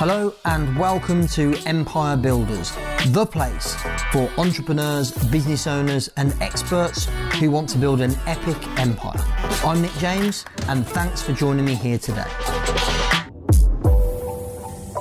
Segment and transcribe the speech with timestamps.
[0.00, 2.72] Hello and welcome to Empire Builders,
[3.08, 3.76] the place
[4.10, 7.04] for entrepreneurs, business owners, and experts
[7.34, 9.20] who want to build an epic empire.
[9.62, 12.24] I'm Nick James, and thanks for joining me here today.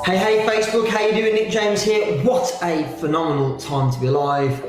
[0.03, 1.33] Hey, hey, Facebook, how you doing?
[1.33, 2.21] Nick James here.
[2.25, 4.61] What a phenomenal time to be alive.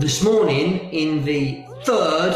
[0.00, 2.34] This morning, in the third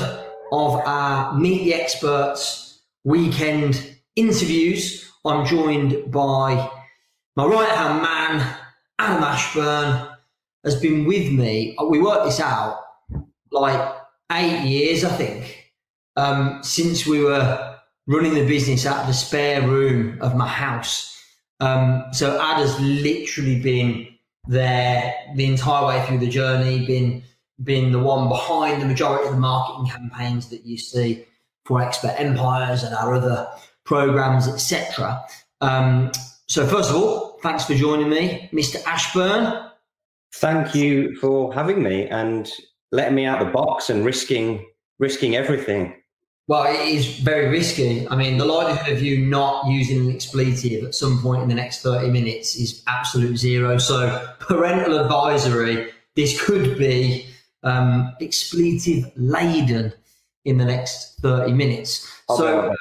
[0.52, 6.70] of our Meet the Experts weekend interviews, I'm joined by
[7.36, 8.56] my right hand man,
[8.98, 10.08] Adam Ashburn,
[10.64, 11.76] has been with me.
[11.88, 12.80] We worked this out
[13.50, 13.94] like
[14.32, 15.72] eight years, I think,
[16.16, 21.08] um, since we were running the business out of the spare room of my house.
[21.60, 24.08] Um, so Ad has literally been
[24.48, 27.22] there the entire way through the journey, been
[27.62, 31.24] been the one behind the majority of the marketing campaigns that you see
[31.64, 33.48] for Expert Empires and our other
[33.84, 35.22] programs, etc.
[35.60, 36.10] Um,
[36.52, 38.76] so, first of all, thanks for joining me, Mr.
[38.84, 39.70] Ashburn.
[40.34, 42.46] Thank you for having me and
[42.90, 44.62] letting me out the box and risking
[44.98, 45.94] risking everything.
[46.48, 48.06] Well, it is very risky.
[48.06, 51.54] I mean, the likelihood of you not using an expletive at some point in the
[51.54, 53.78] next 30 minutes is absolute zero.
[53.78, 57.28] So, parental advisory, this could be
[57.62, 59.94] um, expletive laden
[60.44, 62.06] in the next 30 minutes.
[62.28, 62.74] I'll so,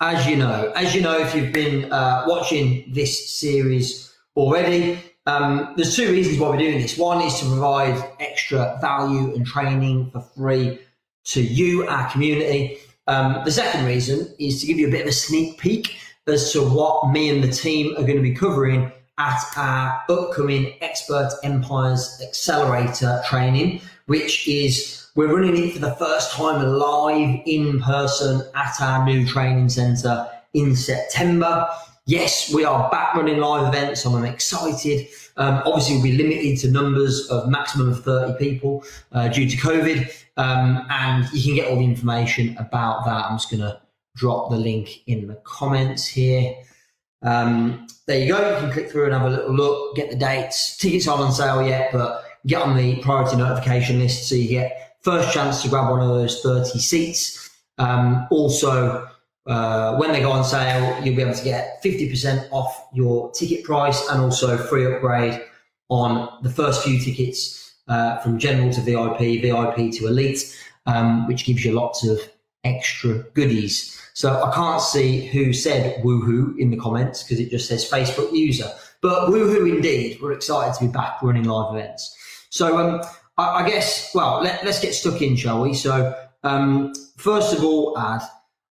[0.00, 5.74] as you know, as you know, if you've been uh, watching this series already, um,
[5.76, 6.96] there's two reasons why we're doing this.
[6.96, 10.80] One is to provide extra value and training for free
[11.24, 12.78] to you, our community.
[13.06, 16.52] Um, the second reason is to give you a bit of a sneak peek as
[16.52, 21.30] to what me and the team are going to be covering at our upcoming Expert
[21.42, 28.42] Empires Accelerator training, which is we're running it for the first time live in person
[28.54, 31.68] at our new training centre in September.
[32.06, 35.08] Yes, we are back running live events, and I'm excited.
[35.36, 39.56] Um, obviously, we'll be limited to numbers of maximum of 30 people uh, due to
[39.56, 43.26] COVID, um, and you can get all the information about that.
[43.26, 43.80] I'm just going to
[44.16, 46.54] drop the link in the comments here.
[47.22, 48.54] Um, there you go.
[48.54, 50.76] You can click through and have a little look, get the dates.
[50.76, 54.89] Tickets aren't on sale yet, but get on the priority notification list so you get
[55.02, 57.50] first chance to grab one of those 30 seats.
[57.78, 59.08] Um, also,
[59.46, 63.64] uh, when they go on sale, you'll be able to get 50% off your ticket
[63.64, 65.40] price and also free upgrade
[65.88, 70.56] on the first few tickets uh, from general to VIP, VIP to elite,
[70.86, 72.20] um, which gives you lots of
[72.64, 74.00] extra goodies.
[74.14, 78.32] So I can't see who said woohoo in the comments because it just says Facebook
[78.32, 78.70] user.
[79.00, 80.20] But woohoo indeed.
[80.20, 82.16] We're excited to be back running live events.
[82.50, 83.02] So um,
[83.40, 85.74] I, I guess, well, let, us get stuck in, shall we?
[85.74, 88.20] So, um, first of all, Ad,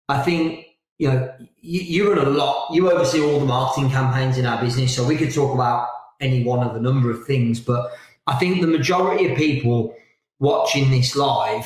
[0.08, 0.66] I think,
[1.00, 4.62] you know, you, you run a lot, you oversee all the marketing campaigns in our
[4.62, 4.96] business.
[4.96, 5.88] So we could talk about
[6.20, 7.92] any one of a number of things, but
[8.28, 9.96] I think the majority of people
[10.40, 11.66] watching this live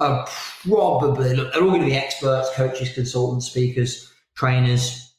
[0.00, 0.26] are
[0.62, 5.14] probably, look, they're all going to be experts, coaches, consultants, speakers, trainers,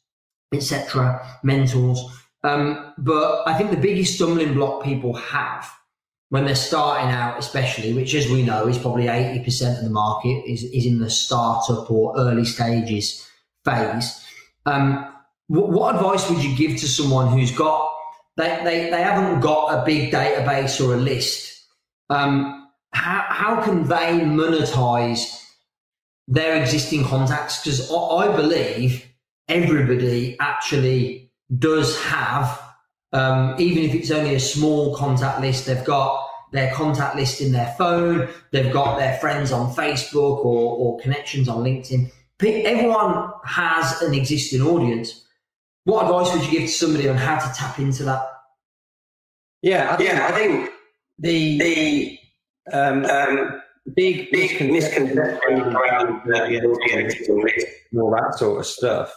[0.52, 2.00] etc., mentors.
[2.44, 5.68] Um, but I think the biggest stumbling block people have
[6.34, 10.42] when they're starting out, especially, which as we know is probably 80% of the market
[10.50, 13.24] is, is in the startup or early stages
[13.64, 14.20] phase.
[14.66, 15.14] Um,
[15.46, 17.88] what, what, advice would you give to someone who's got,
[18.36, 21.68] they, they, they haven't got a big database or a list?
[22.10, 25.40] Um, how, how can they monetize
[26.26, 27.62] their existing contacts?
[27.62, 29.06] Because I, I believe
[29.48, 32.60] everybody actually does have
[33.14, 36.23] um, even if it's only a small contact list, they've got
[36.54, 41.48] their contact list in their phone, they've got their friends on Facebook or, or connections
[41.48, 42.10] on LinkedIn.
[42.40, 45.26] Everyone has an existing audience.
[45.82, 48.22] What advice would you give to somebody on how to tap into that?
[49.62, 50.70] Yeah, I think, yeah, I think
[51.18, 52.18] the the
[52.72, 53.62] um, um,
[53.96, 56.22] big big misconception around
[57.96, 59.14] all that sort of stuff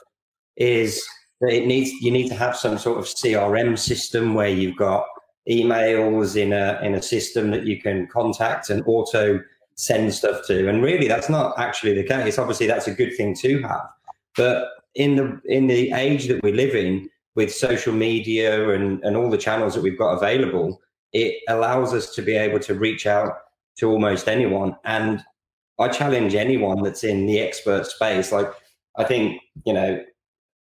[0.55, 1.05] is
[1.41, 5.05] it needs you need to have some sort of CRM system where you've got
[5.49, 9.41] emails in a in a system that you can contact and auto
[9.75, 10.67] send stuff to.
[10.67, 12.37] And really, that's not actually the case.
[12.37, 13.87] Obviously, that's a good thing to have,
[14.35, 19.15] but in the in the age that we live in, with social media and and
[19.15, 20.81] all the channels that we've got available,
[21.13, 23.37] it allows us to be able to reach out
[23.77, 24.75] to almost anyone.
[24.83, 25.23] And
[25.79, 28.31] I challenge anyone that's in the expert space.
[28.31, 28.51] Like
[28.97, 30.03] I think you know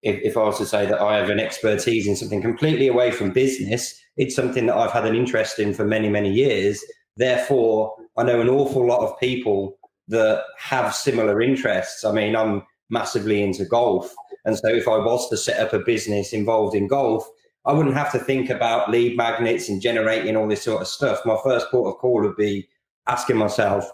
[0.04, 3.12] if, if, I was to say that I have an expertise in something completely away
[3.12, 6.84] from business, it's something that I've had an interest in for many, many years.
[7.18, 9.78] Therefore, I know an awful lot of people
[10.10, 12.04] that have similar interests.
[12.04, 14.14] I mean, I'm massively into golf.
[14.46, 17.28] And so if I was to set up a business involved in golf,
[17.66, 21.26] I wouldn't have to think about lead magnets and generating all this sort of stuff.
[21.26, 22.68] My first port of call would be
[23.08, 23.90] asking myself,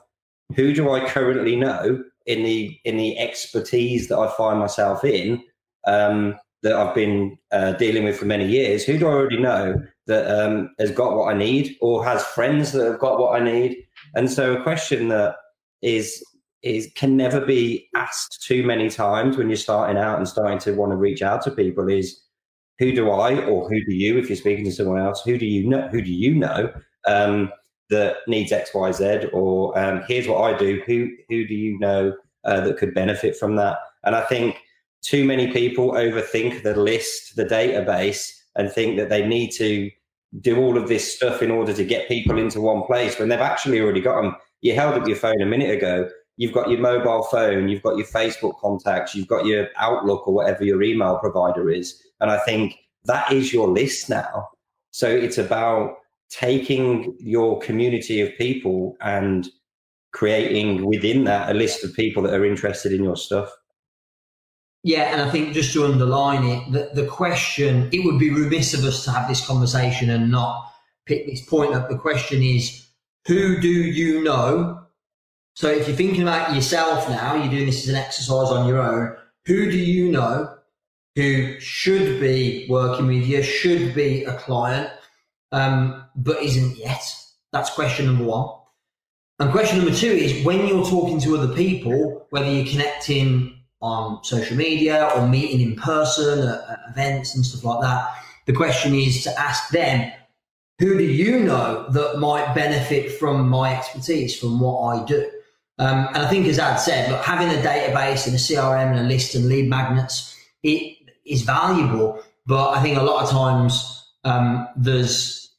[0.56, 5.44] who do I currently know in the in the expertise that I find myself in
[5.88, 8.84] um, that I've been uh, dealing with for many years?
[8.84, 12.72] Who do I already know that um, has got what I need or has friends
[12.74, 13.78] that have got what I need?
[14.16, 15.36] And so, a question that
[15.82, 16.24] is
[16.62, 20.74] is can never be asked too many times when you're starting out and starting to
[20.74, 22.22] want to reach out to people is
[22.80, 25.46] who do I or who do you, if you're speaking to someone else, who do
[25.46, 25.88] you know?
[25.90, 26.72] Who do you know
[27.06, 27.52] um,
[27.90, 29.26] that needs X, Y, Z?
[29.34, 30.82] Or um, here's what I do.
[30.86, 32.14] Who who do you know
[32.46, 33.78] uh, that could benefit from that?
[34.06, 34.56] And I think
[35.02, 39.90] too many people overthink the list, the database, and think that they need to
[40.42, 43.40] do all of this stuff in order to get people into one place when they've
[43.40, 44.36] actually already got them.
[44.62, 46.10] You held up your phone a minute ago.
[46.38, 50.34] You've got your mobile phone, you've got your Facebook contacts, you've got your Outlook or
[50.34, 52.76] whatever your email provider is and I think
[53.06, 54.50] that is your list now.
[54.92, 55.96] So it's about
[56.30, 59.48] taking your community of people and
[60.12, 63.50] creating within that a list of people that are interested in your stuff.
[64.84, 68.74] Yeah, and I think just to underline it, the, the question, it would be remiss
[68.74, 70.72] of us to have this conversation and not
[71.06, 71.90] pick this point up.
[71.90, 72.88] The question is,
[73.28, 74.86] who do you know?
[75.56, 78.80] So if you're thinking about yourself now, you're doing this as an exercise on your
[78.80, 80.56] own, who do you know
[81.16, 84.90] who should be working with you, should be a client,
[85.52, 87.02] um, but isn't yet?
[87.52, 88.56] That's question number one.
[89.40, 94.24] And question number two is when you're talking to other people, whether you're connecting on
[94.24, 98.08] social media or meeting in person at, at events and stuff like that,
[98.46, 100.12] the question is to ask them,
[100.80, 105.30] who do you know that might benefit from my expertise, from what I do?
[105.78, 109.00] Um, and I think, as Ad said, look, having a database and a CRM and
[109.00, 112.22] a list and lead magnets, it is valuable.
[112.46, 115.52] But I think a lot of times um, there's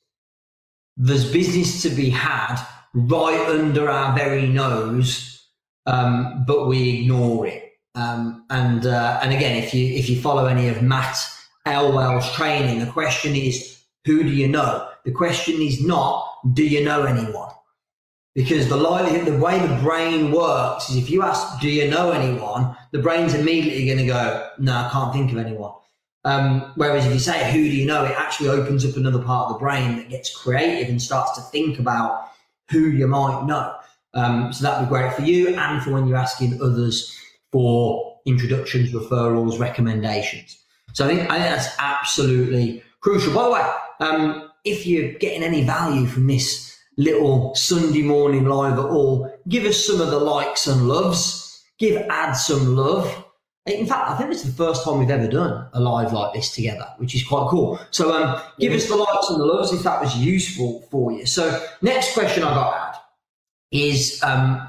[0.96, 2.62] there's business to be had
[2.93, 5.46] right under our very nose,
[5.87, 7.69] um, but we ignore it.
[7.95, 11.17] Um, and uh, and again, if you if you follow any of Matt
[11.67, 14.89] Elwell's training, the question is, who do you know?
[15.05, 17.51] The question is not, do you know anyone?
[18.35, 22.77] Because the the way the brain works is if you ask, do you know anyone?
[22.93, 25.73] The brain's immediately going to go, no, I can't think of anyone.
[26.25, 28.05] Um, whereas if you say, who do you know?
[28.05, 31.43] It actually opens up another part of the brain that gets creative and starts to
[31.51, 32.29] think about
[32.71, 33.75] who you might know.
[34.15, 37.17] Um, so that'd be great for you and for when you're asking others
[37.52, 40.58] for introductions, referrals, recommendations.
[40.93, 43.32] So I think, I think that's absolutely crucial.
[43.35, 48.79] By the way, um, if you're getting any value from this little Sunday morning live
[48.79, 51.62] at all, give us some of the likes and loves.
[51.79, 53.25] Give Ad some love.
[53.67, 56.53] In fact, I think it's the first time we've ever done a live like this
[56.53, 57.79] together, which is quite cool.
[57.91, 61.26] So um, give us the likes and the loves if that was useful for you.
[61.26, 63.00] So next question I got Ad
[63.70, 64.69] is um,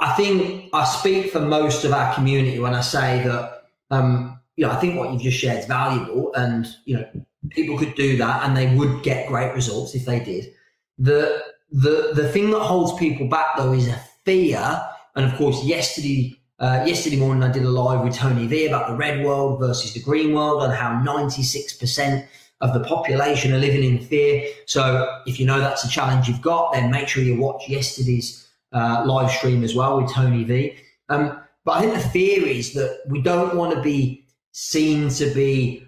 [0.00, 4.66] I think I speak for most of our community when I say that um, you
[4.66, 7.08] know I think what you've just shared is valuable, and you know
[7.50, 10.52] people could do that and they would get great results if they did.
[10.98, 14.84] The the the thing that holds people back though is a fear.
[15.16, 18.88] And of course, yesterday uh, yesterday morning I did a live with Tony V about
[18.88, 22.26] the red world versus the green world and how 96%
[22.60, 24.48] of the population are living in fear.
[24.66, 28.47] So if you know that's a challenge you've got, then make sure you watch yesterday's
[28.72, 30.76] uh, live stream as well with Tony V.
[31.08, 35.32] Um, but I think the fear is that we don't want to be seen to
[35.34, 35.84] be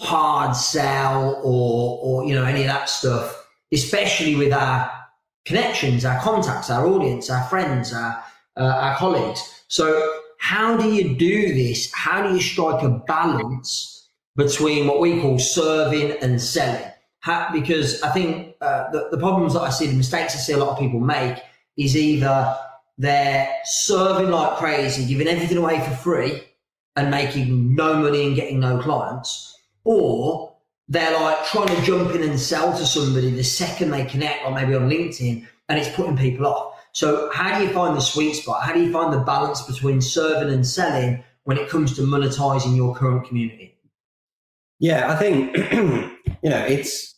[0.00, 4.90] hard sell or or you know any of that stuff, especially with our
[5.44, 8.22] connections, our contacts, our audience, our friends, our,
[8.56, 9.64] uh, our colleagues.
[9.68, 11.92] So, how do you do this?
[11.92, 16.90] How do you strike a balance between what we call serving and selling?
[17.20, 20.52] How, because I think uh, the, the problems that I see, the mistakes I see
[20.52, 21.38] a lot of people make
[21.76, 22.56] is either
[22.98, 26.42] they're serving like crazy, giving everything away for free
[26.96, 30.54] and making no money and getting no clients, or
[30.88, 34.52] they're like trying to jump in and sell to somebody the second they connect, or
[34.52, 36.74] maybe on LinkedIn, and it's putting people off.
[36.92, 38.62] So, how do you find the sweet spot?
[38.62, 42.76] How do you find the balance between serving and selling when it comes to monetizing
[42.76, 43.76] your current community?
[44.78, 47.16] Yeah, I think you know it's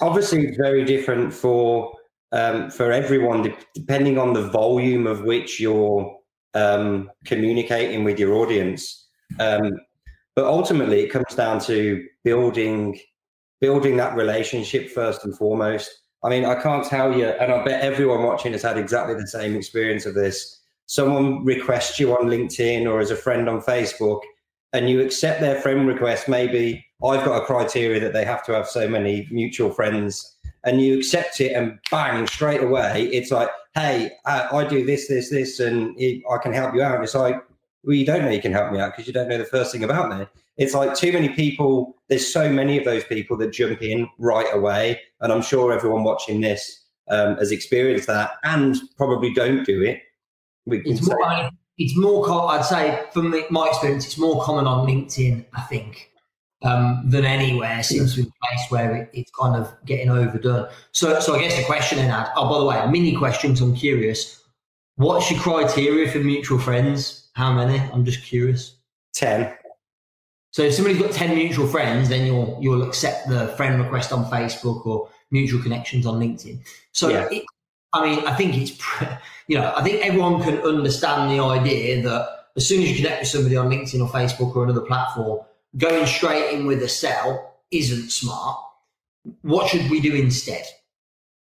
[0.00, 1.92] obviously very different for
[2.32, 6.16] um, for everyone, depending on the volume of which you're
[6.54, 9.06] um, communicating with your audience.
[9.38, 9.72] Um,
[10.34, 12.98] but ultimately, it comes down to building
[13.60, 15.90] building that relationship first and foremost.
[16.22, 19.26] I mean, I can't tell you, and I bet everyone watching has had exactly the
[19.26, 20.60] same experience of this.
[20.86, 24.20] Someone requests you on LinkedIn or as a friend on Facebook,
[24.72, 28.52] and you accept their friend request maybe I've got a criteria that they have to
[28.52, 33.48] have so many mutual friends, and you accept it, and bang, straight away, it's like,
[33.74, 36.96] hey, I, I do this, this, this, and it, I can help you out.
[36.96, 37.36] And it's like,
[37.84, 39.72] well, you don't know you can help me out because you don't know the first
[39.72, 40.26] thing about me.
[40.56, 41.94] It's like too many people.
[42.08, 46.02] There's so many of those people that jump in right away, and I'm sure everyone
[46.02, 50.02] watching this um, has experienced that and probably don't do it.
[50.66, 55.62] It's more, it's more, I'd say, from my experience, it's more common on LinkedIn, I
[55.62, 56.10] think,
[56.62, 57.82] um, than anywhere.
[57.82, 60.68] Seems to be a place where it, it's kind of getting overdone.
[60.92, 63.52] So, so I guess the question then, Ad, oh, by the way, a mini question,
[63.52, 64.42] because I'm curious.
[64.96, 67.28] What's your criteria for mutual friends?
[67.34, 67.78] How many?
[67.92, 68.74] I'm just curious.
[69.14, 69.54] 10.
[70.50, 74.24] So if somebody's got 10 mutual friends, then you'll, you'll accept the friend request on
[74.24, 76.60] Facebook or mutual connections on LinkedIn.
[76.92, 77.28] So, yeah.
[77.30, 77.44] it,
[77.92, 78.80] I mean, I think it's,
[79.46, 83.20] you know, I think everyone can understand the idea that as soon as you connect
[83.20, 85.40] with somebody on LinkedIn or Facebook or another platform,
[85.76, 88.58] going straight in with a sell isn't smart.
[89.42, 90.64] What should we do instead?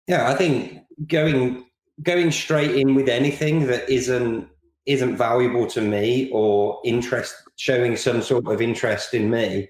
[0.08, 1.66] Yeah, I think going
[2.02, 4.48] going straight in with anything that isn't
[4.86, 9.70] isn't valuable to me or interest showing some sort of interest in me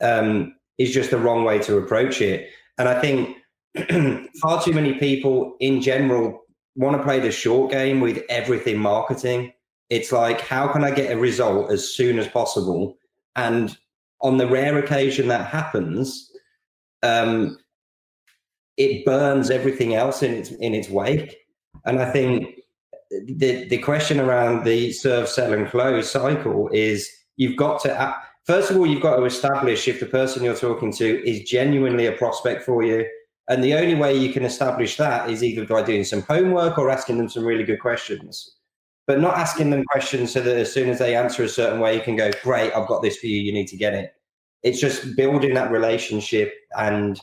[0.00, 2.48] um, is just the wrong way to approach it.
[2.78, 3.36] And I think
[4.40, 6.42] far too many people in general
[6.76, 9.52] want to play the short game with everything marketing.
[9.90, 12.96] It's like, how can I get a result as soon as possible?
[13.36, 13.76] And
[14.22, 16.30] on the rare occasion that happens,
[17.02, 17.58] um,
[18.76, 21.36] it burns everything else in its in its wake.
[21.84, 22.58] And I think
[23.10, 28.70] the the question around the serve, sell, and close cycle is you've got to first
[28.70, 32.12] of all you've got to establish if the person you're talking to is genuinely a
[32.12, 33.06] prospect for you
[33.48, 36.90] and the only way you can establish that is either by doing some homework or
[36.90, 38.56] asking them some really good questions.
[39.06, 41.96] But not asking them questions so that as soon as they answer a certain way,
[41.96, 44.14] you can go, Great, I've got this for you, you need to get it.
[44.62, 47.20] It's just building that relationship and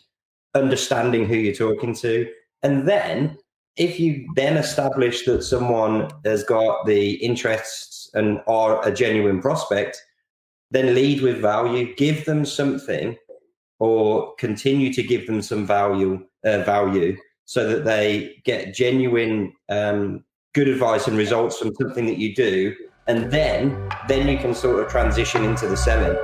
[0.56, 2.30] understanding who you're talking to.
[2.64, 3.38] And then
[3.78, 10.02] if you then establish that someone has got the interests and are a genuine prospect,
[10.72, 13.16] then lead with value, give them something
[13.80, 20.24] or continue to give them some value uh, value so that they get genuine um,
[20.60, 22.75] good advice and results from something that you do
[23.08, 26.18] and then then you can sort of transition into the selling.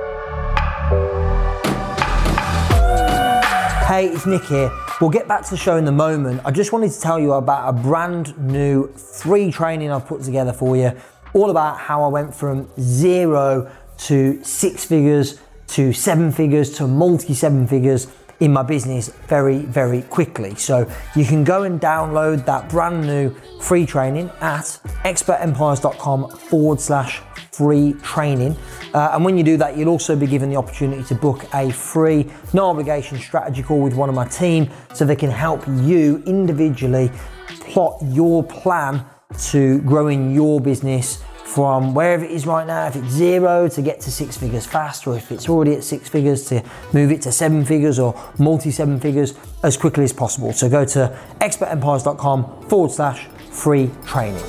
[3.86, 4.70] Hey it's nick here.
[5.00, 6.42] We'll get back to the show in a moment.
[6.44, 10.52] I just wanted to tell you about a brand new free training i've put together
[10.52, 10.92] for you.
[11.32, 13.72] All about how i went from zero
[14.08, 18.06] to six figures to seven figures to multi seven figures
[18.40, 20.54] in my business very, very quickly.
[20.54, 27.20] So you can go and download that brand new free training at expertempires.com forward slash
[27.52, 28.56] free training.
[28.92, 31.70] Uh, and when you do that, you'll also be given the opportunity to book a
[31.70, 36.22] free, no obligation strategy call with one of my team so they can help you
[36.26, 37.10] individually
[37.48, 39.04] plot your plan
[39.38, 44.00] to growing your business from wherever it is right now, if it's zero to get
[44.00, 46.62] to six figures fast, or if it's already at six figures to
[46.92, 50.52] move it to seven figures or multi seven figures as quickly as possible.
[50.52, 54.42] So go to expertempires.com forward slash free training.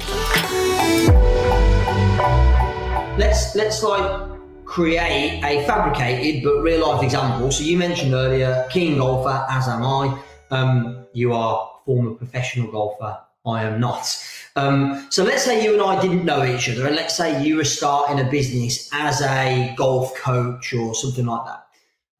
[3.17, 4.29] Let's let's like
[4.65, 7.51] create a fabricated but real life example.
[7.51, 10.21] So you mentioned earlier, keen golfer, as am I.
[10.49, 13.17] Um, you are former professional golfer.
[13.45, 14.05] I am not.
[14.57, 17.57] Um, so let's say you and I didn't know each other, and let's say you
[17.57, 21.67] were starting a business as a golf coach or something like that,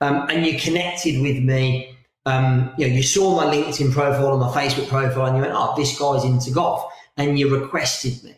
[0.01, 1.95] um, and you connected with me.
[2.27, 5.55] Um, you know, you saw my LinkedIn profile and my Facebook profile, and you went,
[5.55, 6.85] "Oh, this guy's into golf,"
[7.17, 8.35] and you requested me.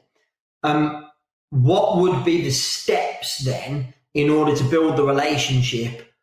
[0.64, 1.06] Um,
[1.50, 6.14] what would be the steps then in order to build the relationship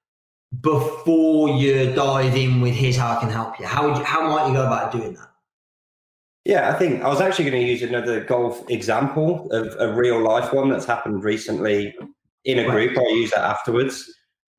[0.63, 3.67] before you dive in with "Here's how I can help you"?
[3.67, 5.36] How would you, how might you go about doing that?
[6.47, 10.23] Yeah, I think I was actually going to use another golf example of a real
[10.23, 11.93] life one that's happened recently
[12.45, 12.97] in a group.
[12.97, 14.09] I'll use that afterwards.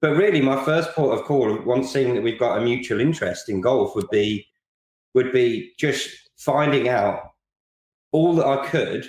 [0.01, 3.47] But really, my first port of call, once seeing that we've got a mutual interest
[3.47, 4.45] in golf, would be
[5.13, 7.21] would be just finding out
[8.11, 9.07] all that I could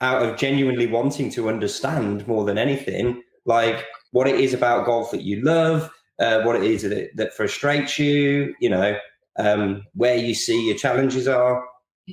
[0.00, 5.10] out of genuinely wanting to understand more than anything, like what it is about golf
[5.10, 8.96] that you love, uh, what it is that, that frustrates you, you know,
[9.36, 11.64] um, where you see your challenges are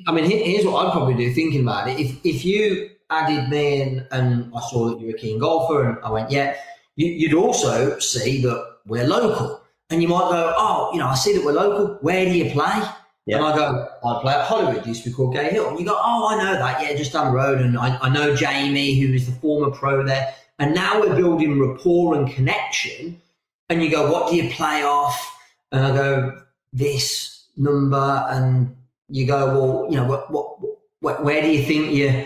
[0.08, 2.00] I mean, here's what I'd probably do thinking about it.
[2.00, 5.98] If if you added me in and I saw that you're a keen golfer and
[6.04, 6.56] I went, yeah,
[6.96, 9.62] you, would also see that we're local.
[9.90, 11.98] And you might go, oh, you know, I see that we're local.
[12.02, 12.84] Where do you play?
[13.26, 13.38] Yeah.
[13.38, 15.70] And I go, I play at Hollywood, used to be called Gay Hill.
[15.70, 16.82] And you go, oh, I know that.
[16.82, 17.62] Yeah, just down the road.
[17.62, 20.34] And I, I know Jamie, who is the former pro there.
[20.60, 23.22] And now we're building rapport and connection
[23.70, 25.38] and you go, what do you play off?
[25.72, 26.42] And I go,
[26.74, 28.26] this number.
[28.30, 28.76] And
[29.10, 30.60] you go, well, you know, what, what,
[31.00, 32.26] what where do you think you,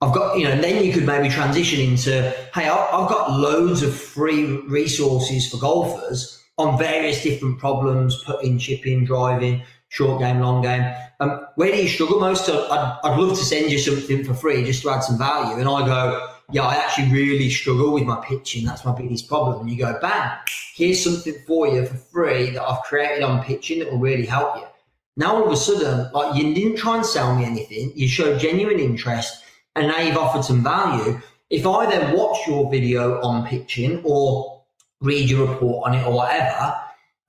[0.00, 3.94] I've got, you know, then you could maybe transition into, hey, I've got loads of
[3.94, 10.92] free resources for golfers on various different problems, putting, chipping, driving, short game, long game.
[11.20, 12.48] Um, where do you struggle most?
[12.48, 15.58] I'd, I'd love to send you something for free just to add some value.
[15.58, 18.64] And I go, yeah, I actually really struggle with my pitching.
[18.64, 19.60] That's my biggest problem.
[19.60, 20.30] And you go, bang,
[20.74, 24.56] here's something for you for free that I've created on pitching that will really help
[24.56, 24.66] you.
[25.18, 27.92] Now all of a sudden, like you didn't try and sell me anything.
[27.96, 29.42] You showed genuine interest
[29.74, 31.20] and now you've offered some value.
[31.50, 34.62] If I then watch your video on pitching or
[35.00, 36.72] read your report on it or whatever,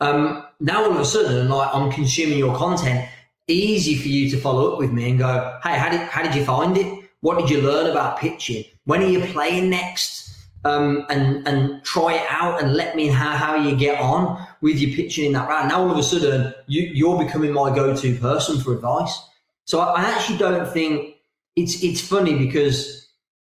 [0.02, 3.10] um, now all of a sudden, like I'm consuming your content,
[3.48, 6.36] easy for you to follow up with me and go, hey, how did how did
[6.36, 7.06] you find it?
[7.22, 8.66] What did you learn about pitching?
[8.86, 10.29] When are you playing next?
[10.66, 14.78] Um, and and try it out and let me know how, you get on with
[14.78, 15.70] your pitching in that round.
[15.70, 19.18] Now all of a sudden you you're becoming my go-to person for advice.
[19.64, 21.16] So I, I actually don't think
[21.56, 23.08] it's it's funny because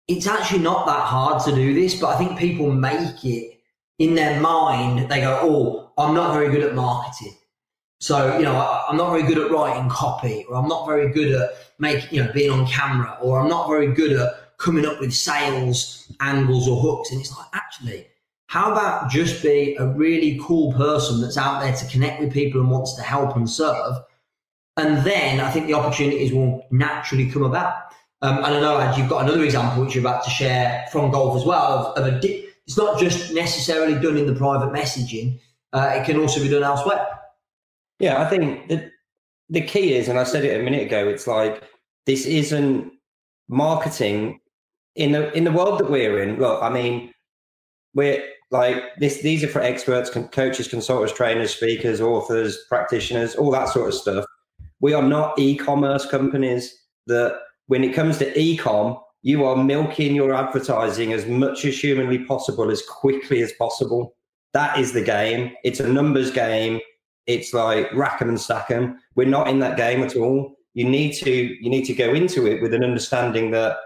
[0.08, 3.60] it's actually not that hard to do this, but I think people make it
[3.98, 5.10] in their mind.
[5.10, 7.36] They go, "Oh, I'm not very good at marketing."
[8.02, 8.56] So, you know,
[8.90, 12.24] I'm not very good at writing copy, or I'm not very good at making, you
[12.24, 16.68] know, being on camera, or I'm not very good at coming up with sales angles
[16.68, 17.12] or hooks.
[17.12, 18.08] And it's like, actually,
[18.48, 22.62] how about just be a really cool person that's out there to connect with people
[22.62, 23.96] and wants to help and serve?
[24.78, 27.76] And then I think the opportunities will naturally come about.
[28.22, 31.12] Um, and I know Ad, you've got another example which you're about to share from
[31.12, 34.72] golf as well of, of a di- it's not just necessarily done in the private
[34.72, 35.40] messaging,
[35.74, 37.08] uh, it can also be done elsewhere.
[38.00, 38.92] Yeah, I think the,
[39.50, 41.64] the key is, and I said it a minute ago, it's like
[42.06, 42.92] this isn't
[43.48, 44.41] marketing
[44.96, 46.38] in the in the world that we're in.
[46.40, 47.12] Look, I mean,
[47.94, 49.22] we're like this.
[49.22, 54.26] These are for experts, coaches, consultants, trainers, speakers, authors, practitioners, all that sort of stuff.
[54.80, 56.76] We are not e-commerce companies
[57.08, 62.20] that when it comes to e-com, you are milking your advertising as much as humanly
[62.26, 64.16] possible, as quickly as possible.
[64.54, 65.54] That is the game.
[65.64, 66.82] It's a numbers game
[67.28, 69.00] it's like rack 'em and stack 'em.
[69.16, 70.56] We're not in that game at all.
[70.74, 73.78] You need to you need to go into it with an understanding that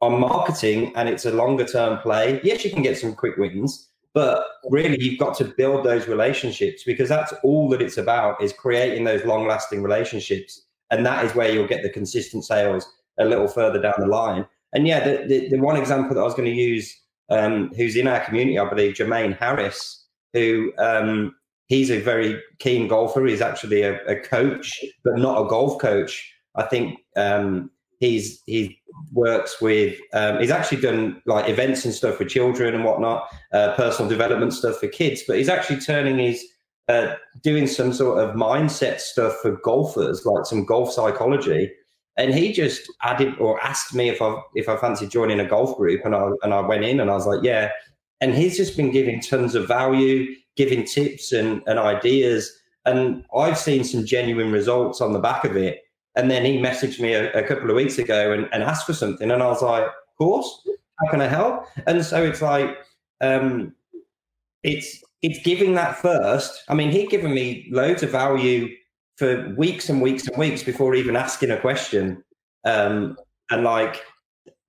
[0.00, 2.40] on marketing and it's a longer term play.
[2.42, 6.84] Yes, you can get some quick wins, but really you've got to build those relationships
[6.84, 10.62] because that's all that it's about is creating those long lasting relationships.
[10.90, 14.46] And that is where you'll get the consistent sales a little further down the line.
[14.72, 16.94] And yeah, the, the, the one example that I was going to use,
[17.30, 21.34] um, who's in our community, I believe, Jermaine Harris, who um,
[21.66, 23.24] he's a very keen golfer.
[23.26, 26.32] He's actually a, a coach, but not a golf coach.
[26.54, 28.80] I think um, he's he
[29.12, 29.98] works with.
[30.12, 34.52] Um, he's actually done like events and stuff for children and whatnot, uh, personal development
[34.52, 35.22] stuff for kids.
[35.26, 36.44] But he's actually turning his
[36.88, 41.70] uh, doing some sort of mindset stuff for golfers, like some golf psychology.
[42.16, 45.76] And he just added or asked me if I if I fancied joining a golf
[45.76, 47.70] group, and I and I went in and I was like, yeah.
[48.20, 52.52] And he's just been giving tons of value giving tips and, and ideas.
[52.84, 55.82] And I've seen some genuine results on the back of it.
[56.18, 58.92] And then he messaged me a, a couple of weeks ago and, and, asked for
[58.92, 59.30] something.
[59.30, 60.66] And I was like, of course,
[60.98, 61.64] how can I help?
[61.86, 62.76] And so it's like,
[63.20, 63.74] um,
[64.64, 66.64] it's it's giving that first.
[66.68, 68.68] I mean, he'd given me loads of value
[69.16, 72.22] for weeks and weeks and weeks before even asking a question.
[72.64, 73.16] Um,
[73.50, 74.04] and like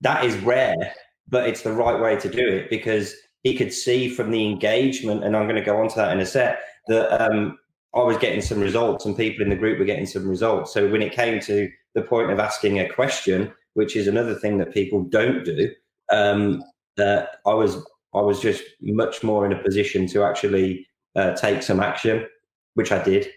[0.00, 0.94] that is rare,
[1.28, 5.24] but it's the right way to do it because he could see from the engagement,
[5.24, 7.58] and I'm going to go on to that in a set, that um,
[7.94, 10.72] I was getting some results and people in the group were getting some results.
[10.72, 14.58] So when it came to the point of asking a question, which is another thing
[14.58, 15.70] that people don't do,
[16.10, 16.62] um,
[16.96, 17.76] that I was
[18.14, 22.26] I was just much more in a position to actually uh, take some action,
[22.74, 23.28] which I did.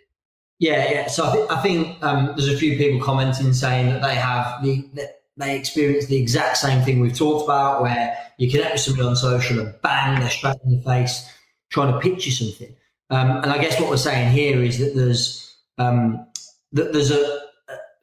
[0.59, 1.07] Yeah, yeah.
[1.07, 4.63] So I, th- I think um, there's a few people commenting saying that they have
[4.63, 8.81] the, the they experience the exact same thing we've talked about, where you connect with
[8.81, 11.27] somebody on social and bang, they're straight in your face
[11.69, 12.75] trying to pitch you something.
[13.13, 16.25] Um, and I guess what we're saying here is that there's um,
[16.71, 17.41] that there's a,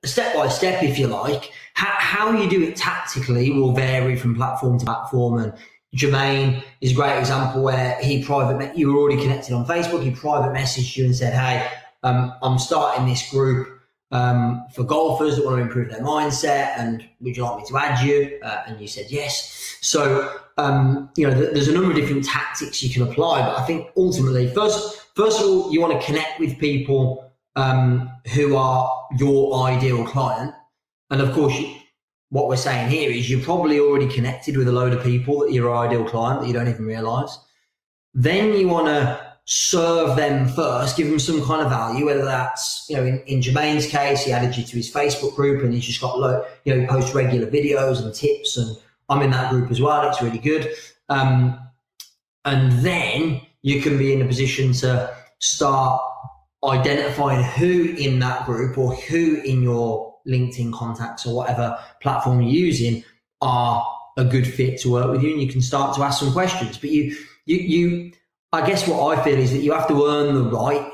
[0.05, 1.51] a step by step, if you like.
[1.75, 5.39] How, how you do it tactically will vary from platform to platform.
[5.39, 5.53] And
[5.97, 10.05] Jermaine is a great example where he private you were already connected on Facebook.
[10.05, 11.69] He private messaged you and said, "Hey,
[12.05, 13.81] um, I'm starting this group."
[14.13, 17.77] um, for golfers that want to improve their mindset and would you like me to
[17.77, 18.41] add you?
[18.43, 19.79] Uh, and you said yes.
[19.81, 23.65] So, um, you know, there's a number of different tactics you can apply, but I
[23.65, 29.07] think ultimately, first, first of all, you want to connect with people um, who are
[29.19, 30.55] your ideal client.
[31.11, 31.75] And of course, you,
[32.29, 35.53] what we're saying here is you're probably already connected with a load of people that
[35.53, 37.39] your ideal client that you don't even realize.
[38.13, 42.87] Then you want to serve them first, give them some kind of value, whether that's,
[42.89, 45.87] you know, in, in Jermaine's case, he added you to his Facebook group and he's
[45.87, 48.77] just got, low, you know, he posts regular videos and tips and
[49.11, 50.09] I'm in that group as well.
[50.09, 50.73] It's really good.
[51.09, 51.59] Um,
[52.45, 56.01] and then you can be in a position to start
[56.65, 62.51] identifying who in that group or who in your LinkedIn contacts or whatever platform you're
[62.51, 63.03] using
[63.41, 66.33] are a good fit to work with you and you can start to ask some
[66.33, 66.79] questions.
[66.79, 68.13] But you you you
[68.53, 70.93] I guess what I feel is that you have to earn the right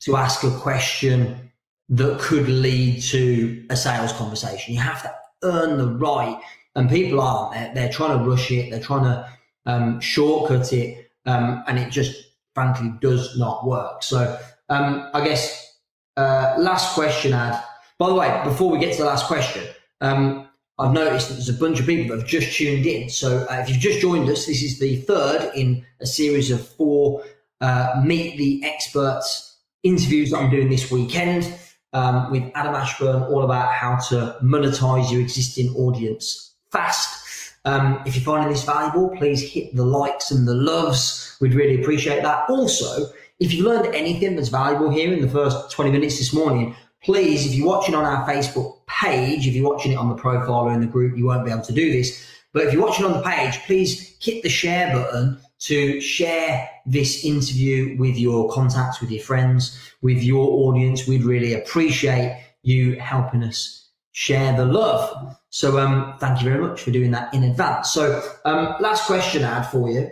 [0.00, 1.52] to ask a question
[1.88, 4.74] that could lead to a sales conversation.
[4.74, 5.14] You have to
[5.44, 6.40] earn the right,
[6.76, 7.54] and people aren't.
[7.54, 8.70] They're, they're trying to rush it.
[8.70, 9.28] They're trying to
[9.64, 12.14] um, shortcut it, um, and it just
[12.54, 14.02] frankly does not work.
[14.02, 15.78] So um, I guess
[16.16, 17.60] uh, last question, Ad.
[17.98, 19.64] By the way, before we get to the last question,
[20.02, 23.08] um, I've noticed that there's a bunch of people that have just tuned in.
[23.08, 26.66] So uh, if you've just joined us, this is the third in a series of
[26.66, 27.24] four
[27.62, 31.58] uh, Meet the Experts interviews that I'm doing this weekend
[31.94, 37.52] um, with Adam Ashburn, all about how to monetize your existing audience fast.
[37.64, 41.36] Um, if you're finding this valuable, please hit the likes and the loves.
[41.40, 42.48] We'd really appreciate that.
[42.48, 43.06] Also,
[43.40, 47.44] if you've learned anything that's valuable here in the first 20 minutes this morning, please,
[47.44, 50.72] if you're watching on our Facebook page, if you're watching it on the profile or
[50.72, 52.24] in the group, you won't be able to do this.
[52.52, 57.24] But if you're watching on the page, please hit the share button to share this
[57.24, 61.06] interview with your contacts, with your friends, with your audience.
[61.06, 63.85] We'd really appreciate you helping us
[64.16, 65.36] share the love.
[65.50, 67.90] So um, thank you very much for doing that in advance.
[67.90, 70.10] So um, last question I had for you.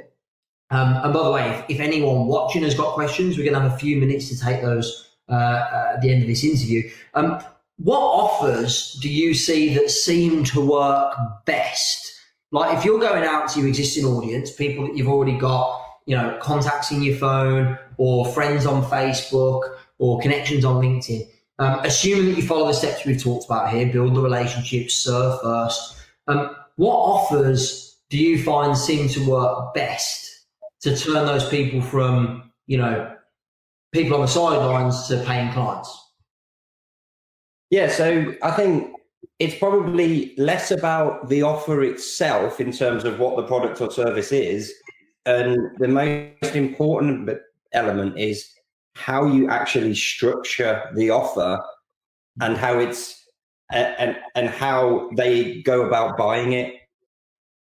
[0.69, 3.61] Um, and by the way, if, if anyone watching has got questions, we're going to
[3.61, 6.83] have a few minutes to take those uh, uh, at the end of this interview.
[7.15, 7.43] Um,
[7.79, 12.13] what offers do you see that seem to work best?
[12.53, 16.15] Like if you're going out to your existing audience, people that you've already got, you
[16.15, 19.63] know, contacts in your phone or friends on Facebook
[19.97, 21.27] or connections on LinkedIn,
[21.59, 25.41] um, assuming that you follow the steps we've talked about here, build the relationships, serve
[25.41, 25.97] first.
[26.27, 30.47] Um, what offers do you find seem to work best
[30.83, 33.17] to turn those people from, you know,
[33.93, 35.97] people on the sidelines to paying clients?
[37.71, 38.93] Yeah, so I think
[39.39, 44.33] it's probably less about the offer itself in terms of what the product or service
[44.33, 44.73] is.
[45.27, 47.31] And the most important
[47.73, 48.49] element is
[48.95, 51.63] how you actually structure the offer
[52.41, 53.27] and how it's
[53.73, 56.75] and and how they go about buying it.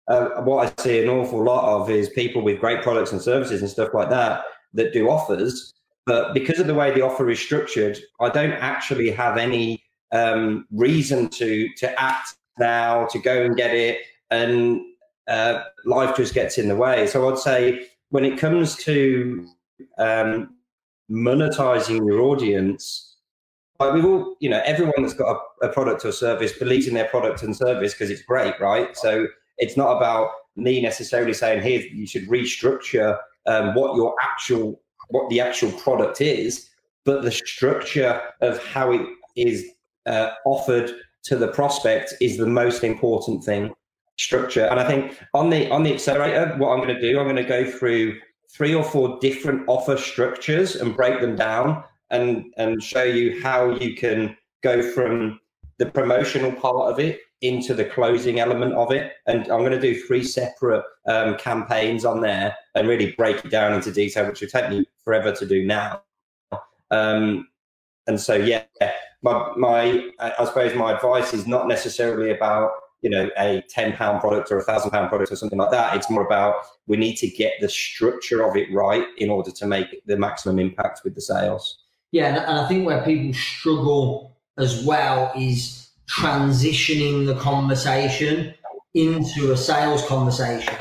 [0.08, 3.62] Uh, what I see an awful lot of is people with great products and services
[3.62, 5.74] and stuff like that that do offers,
[6.06, 9.82] but because of the way the offer is structured, I don't actually have any
[10.12, 14.82] um, reason to to act now, to go and get it, and
[15.28, 17.08] uh, life just gets in the way.
[17.08, 19.48] So I'd say when it comes to
[19.98, 20.56] um,
[21.12, 23.18] monetizing your audience,
[23.80, 26.94] like we've all, you know, everyone that's got a, a product or service believes in
[26.94, 28.96] their product and service because it's great, right?
[28.96, 34.80] So it's not about me necessarily saying, here, you should restructure um, what your actual
[35.10, 36.70] what the actual product is,
[37.04, 39.02] but the structure of how it
[39.36, 39.66] is
[40.06, 40.92] uh, offered
[41.24, 43.74] to the prospect is the most important thing.
[44.20, 47.26] Structure, and I think on the on the accelerator, what I'm going to do, I'm
[47.26, 48.20] going to go through
[48.54, 53.72] three or four different offer structures and break them down and and show you how
[53.72, 55.40] you can go from
[55.80, 59.14] the promotional part of it into the closing element of it.
[59.28, 63.52] And I'm going to do three separate um, campaigns on there and really break it
[63.52, 66.02] down into detail, which will take me forever to do now.
[66.90, 67.50] Um,
[68.08, 68.64] and so, yeah,
[69.22, 72.72] my, my, I suppose my advice is not necessarily about,
[73.04, 75.96] you know, a 10 pound product or a thousand pound product or something like that.
[75.96, 76.56] It's more about
[76.88, 80.58] we need to get the structure of it right in order to make the maximum
[80.58, 81.78] impact with the sales.
[82.12, 82.28] Yeah.
[82.28, 88.54] And I think where people struggle as well is, transitioning the conversation
[88.94, 90.74] into a sales conversation.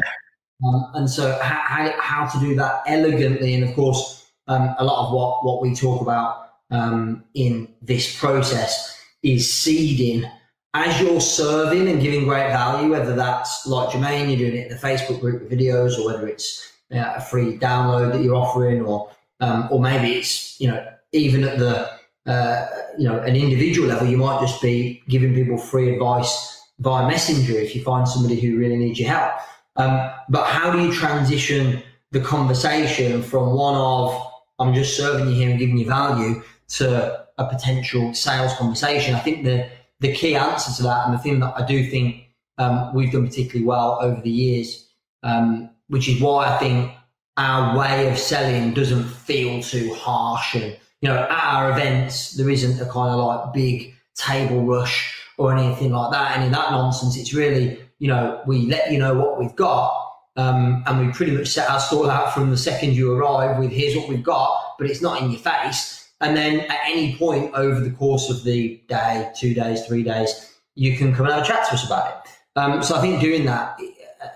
[0.64, 5.06] Um, and so, how, how to do that elegantly, and of course, um, a lot
[5.06, 10.28] of what, what we talk about um, in this process is seeding
[10.74, 14.76] as you're serving and giving great value, whether that's like Jermaine, you're doing it in
[14.76, 19.10] the Facebook group with videos, or whether it's a free download that you're offering, or
[19.40, 21.90] um, or maybe it's you know even at the
[22.26, 27.06] uh, you know, an individual level, you might just be giving people free advice via
[27.08, 29.32] messenger if you find somebody who really needs your help.
[29.76, 31.82] Um, but how do you transition
[32.12, 37.26] the conversation from one of I'm just serving you here and giving you value to
[37.38, 39.14] a potential sales conversation?
[39.14, 39.68] I think the
[40.02, 43.26] the key answer to that, and the thing that I do think um, we've done
[43.26, 44.88] particularly well over the years,
[45.22, 46.92] um, which is why I think
[47.36, 50.54] our way of selling doesn't feel too harsh.
[50.54, 55.18] And, you know, at our events, there isn't a kind of like big table rush
[55.38, 57.16] or anything like that, any of that nonsense.
[57.16, 59.98] It's really, you know, we let you know what we've got.
[60.34, 63.70] Um, and we pretty much set our stall out from the second you arrive with
[63.70, 66.01] here's what we've got, but it's not in your face.
[66.22, 70.56] And then at any point over the course of the day, two days, three days,
[70.74, 72.32] you can come and have a chat to us about it.
[72.58, 73.78] Um, so I think doing that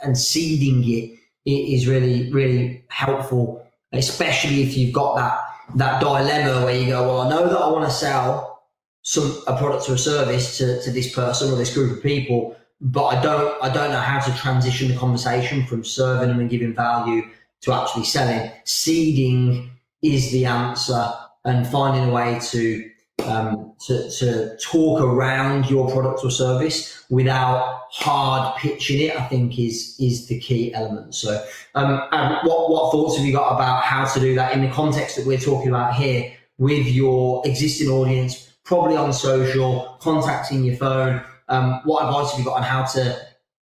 [0.02, 1.18] and seeding it
[1.50, 5.40] is really, really helpful, especially if you've got that
[5.74, 8.62] that dilemma where you go, well, I know that I want to sell
[9.02, 12.56] some a product or a service to, to this person or this group of people,
[12.80, 16.50] but I don't I don't know how to transition the conversation from serving them and
[16.50, 17.22] giving value
[17.62, 18.50] to actually selling.
[18.64, 19.70] Seeding
[20.02, 21.12] is the answer,
[21.46, 22.90] and finding a way to
[23.24, 29.58] um, to, to talk around your product or service without hard pitching it, I think
[29.58, 31.14] is is the key element.
[31.14, 32.02] So, um,
[32.44, 35.26] what what thoughts have you got about how to do that in the context that
[35.26, 41.22] we're talking about here with your existing audience, probably on social, contacting your phone?
[41.48, 43.16] Um, what advice have you got on how to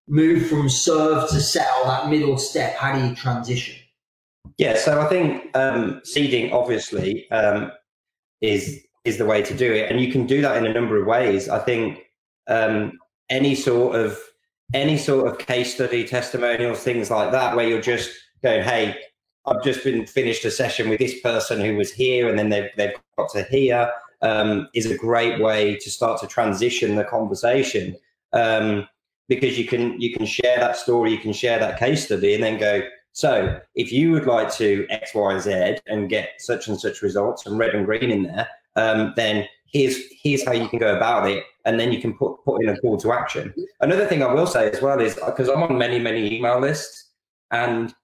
[0.07, 2.77] move from serve to sell that middle step?
[2.77, 3.75] How do you transition?
[4.59, 7.73] Yeah, so I think um, seeding obviously um,
[8.41, 11.01] is is the way to do it, and you can do that in a number
[11.01, 11.49] of ways.
[11.49, 12.01] I think
[12.47, 12.99] um,
[13.31, 14.19] any sort of
[14.75, 18.11] any sort of case study, testimonials, things like that, where you're just
[18.43, 18.97] going, "Hey,
[19.47, 22.71] I've just been finished a session with this person who was here, and then they've
[22.77, 23.91] they've got to here,"
[24.23, 27.97] um, is a great way to start to transition the conversation
[28.33, 28.87] um,
[29.29, 32.45] because you can you can share that story, you can share that case study, and
[32.45, 32.83] then go.
[33.13, 37.47] So, if you would like to X, Y, Z and get such and such results
[37.47, 41.29] and red and green in there, um, then here's here's how you can go about
[41.29, 43.55] it, and then you can put put in a call to action.
[43.81, 47.11] Another thing I will say as well is because I'm on many many email lists,
[47.51, 47.95] and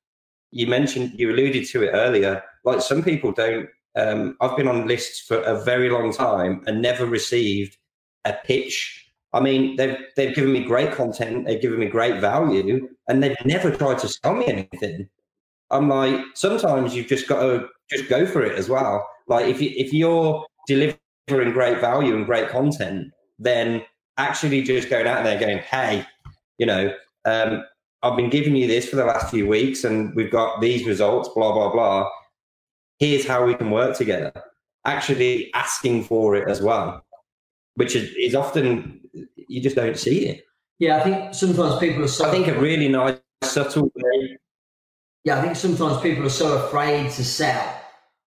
[0.51, 2.43] you mentioned you alluded to it earlier.
[2.65, 3.69] Like some people don't.
[3.95, 7.79] Um, I've been on lists for a very long time and never received
[8.27, 9.06] a pitch.
[9.37, 13.37] I mean, they've they've given me great content, they've given me great value, and they've
[13.45, 15.09] never tried to sell me anything.
[15.71, 19.07] I'm like, sometimes you've just got to just go for it as well.
[19.29, 23.85] Like if you if you're delivering great value and great content, then
[24.17, 26.07] actually just going out there going, hey,
[26.59, 26.93] you know,
[27.25, 27.65] um,
[28.03, 31.29] I've been giving you this for the last few weeks and we've got these results,
[31.35, 32.09] blah, blah, blah.
[32.99, 34.33] Here's how we can work together.
[34.85, 37.05] Actually asking for it as well,
[37.75, 39.01] which is, is often,
[39.49, 40.45] you just don't see it.
[40.79, 42.27] Yeah, I think sometimes people are so.
[42.27, 44.39] I think a really nice, subtle way.
[45.25, 47.81] Yeah, I think sometimes people are so afraid to sell.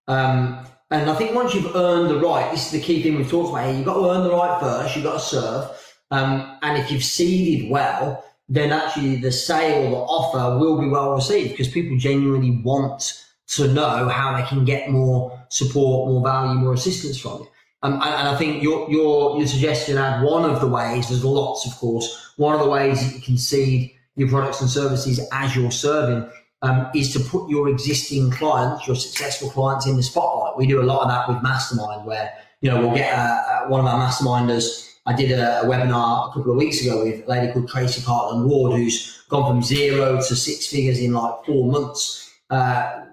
[0.08, 3.30] Um, and I think once you've earned the right, this is the key thing we've
[3.30, 3.76] talked about here.
[3.76, 4.96] You've got to earn the right first.
[4.96, 5.70] You've got to serve.
[6.10, 11.14] Um, and if you've seeded well, then actually the sale, the offer will be well
[11.14, 16.58] received because people genuinely want to know how they can get more support, more value,
[16.58, 17.48] more assistance from you.
[17.82, 21.24] Um, and, and, I think your, your, your suggestion Ad one of the ways, there's
[21.24, 25.56] lots, of course, one of the ways you can seed your products and services as
[25.56, 26.30] you're serving
[26.62, 30.58] um, is to put your existing clients, your successful clients in the spotlight.
[30.58, 33.68] We do a lot of that with Mastermind where, you know, we'll get uh, uh,
[33.68, 34.88] one of our masterminders.
[35.06, 38.02] I did a, a, webinar a couple of weeks ago with a lady called Tracy
[38.02, 43.04] Cartland Ward, who's gone from zero to six figures in like four months uh,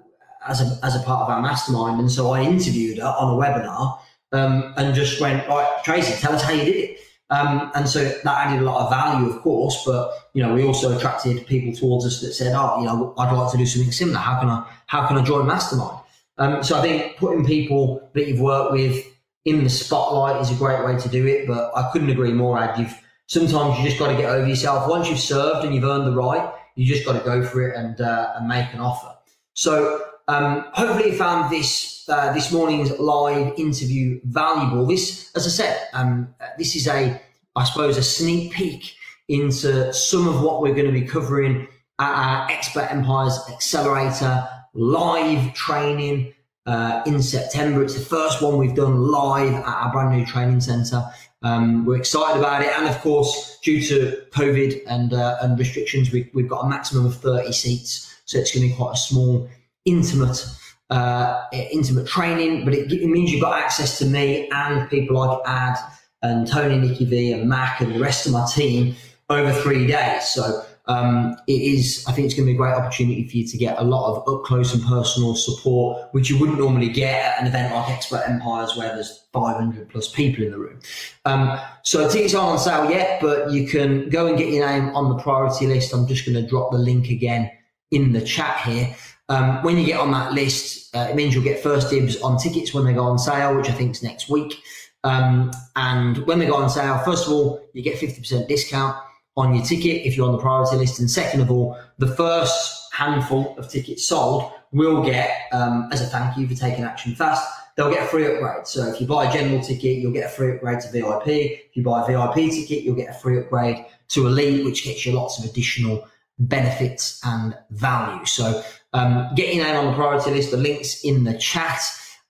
[0.46, 2.02] as, a, as a part of our mastermind.
[2.02, 4.00] And so I interviewed her on a webinar
[4.32, 7.00] um, and just went, right, Tracy, tell us how you did it.
[7.30, 10.64] Um, and so that added a lot of value, of course, but you know, we
[10.64, 13.92] also attracted people towards us that said, "Oh, you know, I'd like to do something
[13.92, 14.20] similar.
[14.20, 14.66] How can I?
[14.86, 16.00] How can I join Mastermind?"
[16.38, 19.04] Um, so I think putting people that you've worked with
[19.44, 21.48] in the spotlight is a great way to do it.
[21.48, 22.58] But I couldn't agree more.
[22.58, 24.88] Ad, you've sometimes you just got to get over yourself.
[24.88, 27.76] Once you've served and you've earned the right, you just got to go for it
[27.76, 29.14] and uh, and make an offer.
[29.54, 34.86] So um, hopefully, you found this uh, this morning's live interview valuable.
[34.86, 37.22] This, as I said, um, this is a,
[37.56, 38.96] I suppose, a sneak peek
[39.30, 41.68] into some of what we're going to be covering
[42.00, 46.34] at our Expert Empires Accelerator live training
[46.66, 47.84] uh, in September.
[47.84, 51.04] It's the first one we've done live at our brand new training centre.
[51.42, 56.12] Um, we're excited about it, and of course, due to COVID and uh, and restrictions,
[56.12, 58.98] we, have got a maximum of thirty seats, so it's going to be quite a
[58.98, 59.48] small
[59.88, 60.46] intimate
[60.90, 65.40] uh, intimate training, but it, it, means you've got access to me and people like
[65.46, 65.78] Ad
[66.22, 68.96] and Tony, Nikki V, and Mac and the rest of my team
[69.30, 70.30] over three days.
[70.30, 73.46] So um, it is, I think it's going to be a great opportunity for you
[73.48, 77.26] to get a lot of up close and personal support, which you wouldn't normally get
[77.26, 80.80] at an event like Expert Empires where there's 500 plus people in the room.
[81.26, 84.96] Um, so tickets aren't on sale yet, but you can go and get your name
[84.96, 85.94] on the priority list.
[85.94, 87.52] I'm just going to drop the link again
[87.92, 88.96] in the chat here.
[89.30, 92.38] Um, when you get on that list, uh, it means you'll get first dibs on
[92.38, 94.62] tickets when they go on sale, which I think is next week.
[95.04, 98.98] Um, and when they go on sale, first of all, you get 50% discount
[99.36, 101.00] on your ticket if you're on the priority list.
[101.00, 106.06] And second of all, the first handful of tickets sold will get, um, as a
[106.06, 108.66] thank you for taking action fast, they'll get a free upgrade.
[108.66, 111.28] So if you buy a general ticket, you'll get a free upgrade to VIP.
[111.28, 115.06] If you buy a VIP ticket, you'll get a free upgrade to Elite, which gets
[115.06, 116.08] you lots of additional
[116.40, 118.26] benefits and value.
[118.26, 118.64] So
[118.98, 120.52] um, get your name on the priority list.
[120.52, 121.82] The links in the chat.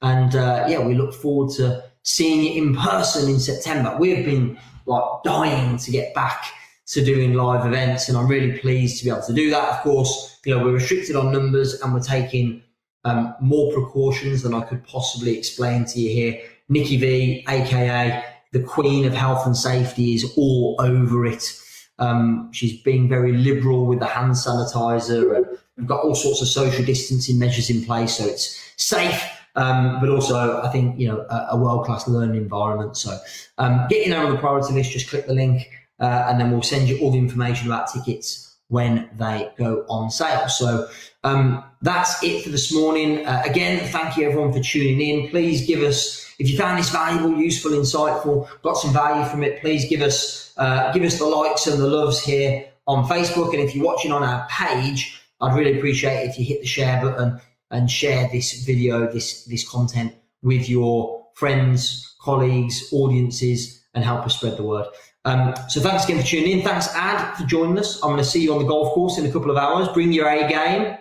[0.02, 3.96] And uh, yeah, we look forward to seeing you in person in September.
[4.00, 6.46] We've been like dying to get back
[6.88, 9.70] to doing live events, and I'm really pleased to be able to do that.
[9.70, 12.64] Of course, you know we're restricted on numbers, and we're taking
[13.04, 16.42] um, more precautions than I could possibly explain to you here.
[16.70, 21.62] Nikki V, aka the Queen of Health and Safety, is all over it.
[22.00, 25.36] Um, she's being very liberal with the hand sanitizer.
[25.36, 25.47] And
[25.78, 29.22] we've got all sorts of social distancing measures in place, so it's safe.
[29.56, 32.96] Um, but also, I think you know a, a world class learning environment.
[32.96, 33.18] So,
[33.58, 34.92] um, get your name on the priority list.
[34.92, 35.68] Just click the link,
[36.00, 40.12] uh, and then we'll send you all the information about tickets when they go on
[40.12, 40.48] sale.
[40.48, 40.88] So,
[41.24, 43.26] um, that's it for this morning.
[43.26, 45.30] Uh, again, thank you everyone for tuning in.
[45.30, 49.60] Please give us if you found this valuable, useful, insightful, got some value from it.
[49.60, 53.54] Please give us uh, give us the likes and the loves here on Facebook.
[53.54, 56.68] And if you're watching on our page, I'd really appreciate it if you hit the
[56.68, 57.40] share button
[57.72, 64.36] and share this video, this this content with your friends, colleagues, audiences, and help us
[64.38, 64.88] spread the word.
[65.26, 66.62] Um, so thanks again for tuning in.
[66.64, 68.02] Thanks, Ad, for joining us.
[68.02, 69.90] I'm going to see you on the golf course in a couple of hours.
[69.90, 70.98] Bring your A game.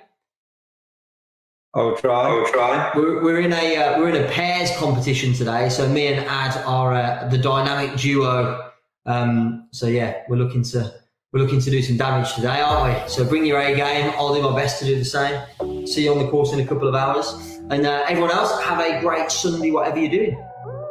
[1.74, 2.30] I'll try.
[2.30, 2.90] I'll try.
[2.96, 5.68] We're, we're in a uh, we're in a pairs competition today.
[5.68, 8.72] So me and Ad are uh, the dynamic duo.
[9.04, 10.92] Um, so yeah, we're looking to
[11.32, 13.08] we're looking to do some damage today, aren't we?
[13.08, 14.12] So bring your A game.
[14.16, 15.40] I'll do my best to do the same.
[15.86, 17.58] See you on the course in a couple of hours.
[17.70, 20.44] And uh, everyone else, have a great Sunday, whatever you're doing.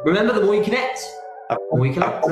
[0.03, 0.99] Remember, the more you connect,
[1.49, 2.25] the more you connect.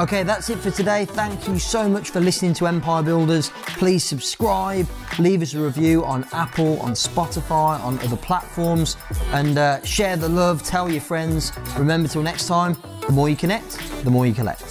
[0.00, 1.04] Okay, that's it for today.
[1.04, 3.50] Thank you so much for listening to Empire Builders.
[3.76, 8.96] Please subscribe, leave us a review on Apple, on Spotify, on other platforms,
[9.32, 11.52] and uh, share the love, tell your friends.
[11.76, 14.69] Remember, till next time, the more you connect, the more you collect.